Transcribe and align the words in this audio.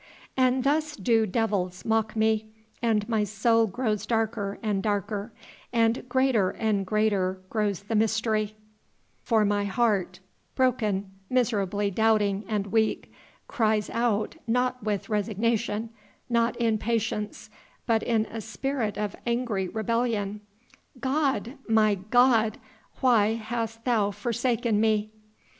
And 0.35 0.63
thus 0.63 0.95
do 0.95 1.27
devils 1.27 1.85
mock 1.85 2.15
me, 2.15 2.47
and 2.81 3.07
my 3.07 3.23
soul 3.23 3.67
grows 3.67 4.07
darker 4.07 4.57
and 4.63 4.81
darker 4.81 5.31
and 5.71 6.09
greater 6.09 6.49
and 6.49 6.87
greater 6.87 7.39
grows 7.51 7.83
the 7.83 7.93
mystery, 7.93 8.55
for 9.21 9.45
my 9.45 9.65
heart, 9.65 10.19
broken, 10.55 11.11
miserably 11.29 11.91
doubting 11.91 12.43
and 12.47 12.65
weak, 12.71 13.13
cries 13.47 13.91
out 13.91 14.35
not 14.47 14.81
with 14.81 15.07
resignation, 15.07 15.91
not 16.29 16.55
in 16.57 16.79
patience, 16.79 17.51
but 17.85 18.01
in 18.01 18.25
a 18.25 18.41
spirit 18.41 18.97
of 18.97 19.15
angry 19.27 19.67
rebellion: 19.67 20.41
'God, 20.99 21.59
my 21.67 21.93
God! 21.93 22.57
why 23.01 23.33
hast 23.35 23.85
thou 23.85 24.09
forsaken 24.09 24.81
me?'" 24.81 25.11